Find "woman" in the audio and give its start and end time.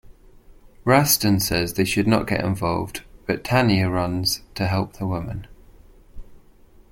5.05-5.45